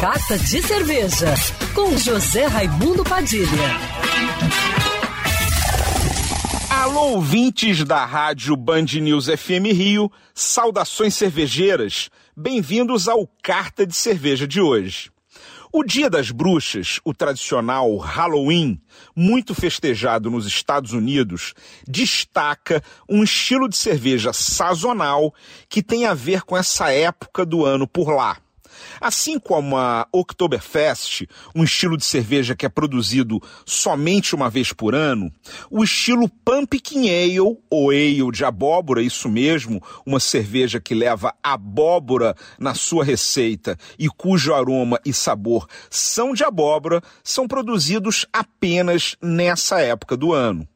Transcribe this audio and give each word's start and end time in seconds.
Carta 0.00 0.38
de 0.38 0.62
Cerveja, 0.62 1.34
com 1.74 1.94
José 1.98 2.46
Raimundo 2.46 3.04
Padilha. 3.04 3.46
Alô, 6.70 7.16
ouvintes 7.16 7.84
da 7.84 8.06
rádio 8.06 8.56
Band 8.56 8.86
News 8.94 9.26
FM 9.26 9.66
Rio, 9.74 10.10
saudações 10.34 11.14
cervejeiras, 11.14 12.08
bem-vindos 12.34 13.08
ao 13.08 13.28
Carta 13.42 13.86
de 13.86 13.94
Cerveja 13.94 14.48
de 14.48 14.58
hoje. 14.58 15.10
O 15.70 15.84
Dia 15.84 16.08
das 16.08 16.30
Bruxas, 16.30 16.98
o 17.04 17.12
tradicional 17.12 17.94
Halloween, 17.98 18.80
muito 19.14 19.54
festejado 19.54 20.30
nos 20.30 20.46
Estados 20.46 20.94
Unidos, 20.94 21.52
destaca 21.86 22.82
um 23.06 23.22
estilo 23.22 23.68
de 23.68 23.76
cerveja 23.76 24.32
sazonal 24.32 25.34
que 25.68 25.82
tem 25.82 26.06
a 26.06 26.14
ver 26.14 26.40
com 26.40 26.56
essa 26.56 26.90
época 26.90 27.44
do 27.44 27.66
ano 27.66 27.86
por 27.86 28.08
lá. 28.08 28.38
Assim 29.00 29.38
como 29.38 29.76
a 29.76 30.06
Oktoberfest, 30.12 31.26
um 31.54 31.64
estilo 31.64 31.96
de 31.96 32.04
cerveja 32.04 32.54
que 32.54 32.66
é 32.66 32.68
produzido 32.68 33.40
somente 33.64 34.34
uma 34.34 34.50
vez 34.50 34.72
por 34.72 34.94
ano, 34.94 35.32
o 35.70 35.82
estilo 35.82 36.28
Pumpkin 36.28 37.08
Ale, 37.08 37.58
ou 37.70 37.90
Ale 37.90 38.30
de 38.32 38.44
abóbora, 38.44 39.02
isso 39.02 39.28
mesmo, 39.28 39.82
uma 40.04 40.20
cerveja 40.20 40.80
que 40.80 40.94
leva 40.94 41.34
abóbora 41.42 42.34
na 42.58 42.74
sua 42.74 43.04
receita 43.04 43.76
e 43.98 44.08
cujo 44.08 44.54
aroma 44.54 45.00
e 45.04 45.12
sabor 45.12 45.66
são 45.88 46.32
de 46.32 46.44
abóbora, 46.44 47.02
são 47.22 47.46
produzidos 47.46 48.26
apenas 48.32 49.16
nessa 49.22 49.80
época 49.80 50.16
do 50.16 50.32
ano. 50.32 50.66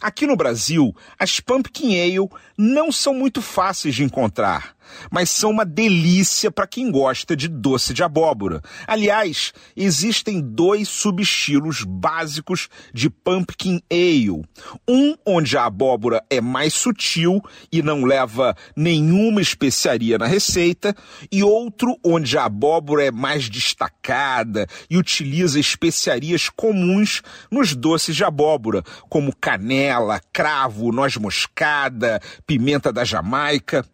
Aqui 0.00 0.26
no 0.26 0.36
Brasil, 0.36 0.94
as 1.18 1.38
Pumpkin 1.38 1.94
Ale 2.00 2.28
não 2.58 2.90
são 2.90 3.14
muito 3.14 3.40
fáceis 3.40 3.94
de 3.94 4.02
encontrar 4.02 4.74
mas 5.10 5.30
são 5.30 5.50
uma 5.50 5.64
delícia 5.64 6.50
para 6.50 6.66
quem 6.66 6.90
gosta 6.90 7.36
de 7.36 7.48
doce 7.48 7.94
de 7.94 8.02
abóbora. 8.02 8.62
Aliás, 8.86 9.52
existem 9.76 10.40
dois 10.40 10.88
subestilos 10.88 11.84
básicos 11.84 12.68
de 12.92 13.08
pumpkin 13.08 13.80
ale. 13.90 14.42
Um 14.88 15.14
onde 15.26 15.56
a 15.56 15.64
abóbora 15.64 16.24
é 16.30 16.40
mais 16.40 16.74
sutil 16.74 17.40
e 17.72 17.82
não 17.82 18.04
leva 18.04 18.56
nenhuma 18.76 19.40
especiaria 19.40 20.18
na 20.18 20.26
receita, 20.26 20.94
e 21.30 21.42
outro 21.42 21.96
onde 22.04 22.36
a 22.36 22.44
abóbora 22.44 23.04
é 23.04 23.10
mais 23.10 23.48
destacada 23.48 24.66
e 24.88 24.96
utiliza 24.96 25.58
especiarias 25.58 26.48
comuns 26.48 27.22
nos 27.50 27.74
doces 27.74 28.16
de 28.16 28.24
abóbora, 28.24 28.82
como 29.08 29.34
canela, 29.34 30.20
cravo, 30.32 30.92
noz 30.92 31.16
moscada, 31.16 32.20
pimenta 32.46 32.92
da 32.92 33.04
Jamaica. 33.04 33.84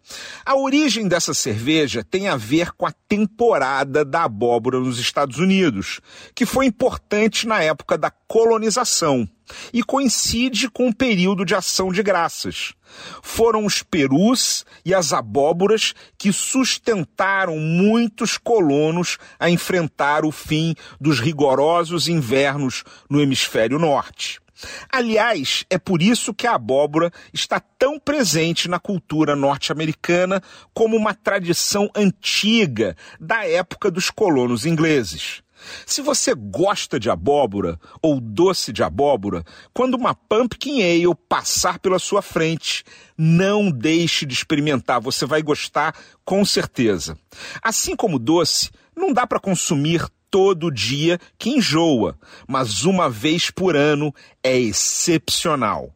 A 0.44 0.56
origem 0.56 0.85
origem 0.86 1.08
dessa 1.08 1.34
cerveja 1.34 2.04
tem 2.04 2.28
a 2.28 2.36
ver 2.36 2.70
com 2.70 2.86
a 2.86 2.92
temporada 3.08 4.04
da 4.04 4.22
abóbora 4.22 4.78
nos 4.78 5.00
Estados 5.00 5.38
Unidos, 5.38 6.00
que 6.32 6.46
foi 6.46 6.64
importante 6.64 7.44
na 7.44 7.60
época 7.60 7.98
da 7.98 8.08
colonização 8.08 9.28
e 9.72 9.82
coincide 9.82 10.70
com 10.70 10.86
o 10.88 10.94
período 10.94 11.44
de 11.44 11.56
ação 11.56 11.90
de 11.90 12.04
graças. 12.04 12.72
Foram 13.20 13.66
os 13.66 13.82
perus 13.82 14.64
e 14.84 14.94
as 14.94 15.12
abóboras 15.12 15.92
que 16.16 16.32
sustentaram 16.32 17.58
muitos 17.58 18.38
colonos 18.38 19.18
a 19.40 19.50
enfrentar 19.50 20.24
o 20.24 20.30
fim 20.30 20.72
dos 21.00 21.18
rigorosos 21.18 22.06
invernos 22.06 22.84
no 23.10 23.20
hemisfério 23.20 23.76
norte. 23.76 24.40
Aliás, 24.90 25.64
é 25.68 25.78
por 25.78 26.02
isso 26.02 26.34
que 26.34 26.46
a 26.46 26.54
abóbora 26.54 27.10
está 27.32 27.60
tão 27.60 27.98
presente 27.98 28.68
na 28.68 28.78
cultura 28.78 29.36
norte-americana 29.36 30.42
como 30.72 30.96
uma 30.96 31.14
tradição 31.14 31.90
antiga 31.94 32.96
da 33.20 33.46
época 33.46 33.90
dos 33.90 34.10
colonos 34.10 34.64
ingleses. 34.64 35.42
Se 35.86 36.00
você 36.02 36.34
gosta 36.34 37.00
de 37.00 37.10
abóbora 37.10 37.80
ou 38.02 38.20
doce 38.20 38.72
de 38.72 38.82
abóbora, 38.82 39.44
quando 39.72 39.94
uma 39.94 40.14
pumpkin 40.14 40.82
ale 40.82 41.14
passar 41.28 41.78
pela 41.78 41.98
sua 41.98 42.22
frente, 42.22 42.84
não 43.16 43.70
deixe 43.70 44.26
de 44.26 44.34
experimentar, 44.34 45.00
você 45.00 45.24
vai 45.24 45.42
gostar 45.42 45.96
com 46.24 46.44
certeza. 46.44 47.18
Assim 47.62 47.96
como 47.96 48.18
doce, 48.18 48.70
não 48.94 49.12
dá 49.12 49.26
para 49.26 49.40
consumir 49.40 50.06
todo 50.30 50.70
dia 50.70 51.18
que 51.38 51.50
enjoa, 51.50 52.16
mas 52.46 52.84
uma 52.84 53.08
vez 53.08 53.50
por 53.50 53.76
ano 53.76 54.14
é 54.42 54.58
excepcional. 54.58 55.92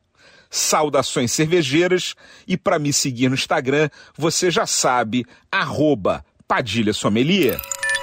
Saudações 0.51 1.31
cervejeiras 1.31 2.15
e 2.47 2.57
para 2.57 2.79
me 2.79 2.93
seguir 2.93 3.29
no 3.29 3.35
Instagram, 3.35 3.89
você 4.17 4.51
já 4.51 4.67
sabe, 4.67 5.25
arroba 5.51 6.25
Padilha 6.49 6.93
Sommelier. 6.93 7.61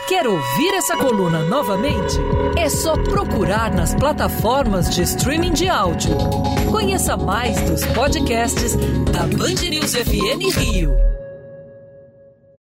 Quer 0.07 0.25
ouvir 0.25 0.73
essa 0.73 0.95
coluna 0.95 1.43
novamente? 1.43 2.15
É 2.57 2.69
só 2.69 2.93
procurar 3.03 3.73
nas 3.73 3.93
plataformas 3.93 4.89
de 4.95 5.01
streaming 5.01 5.51
de 5.51 5.67
áudio. 5.67 6.15
Conheça 6.71 7.17
mais 7.17 7.59
dos 7.69 7.85
podcasts 7.87 8.77
da 9.11 9.23
Band 9.23 9.69
News 9.69 9.93
FM 9.93 10.57
Rio. 10.57 11.16